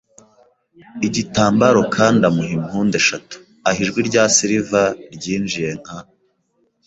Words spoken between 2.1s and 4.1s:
amuha impundu eshatu, aho ijwi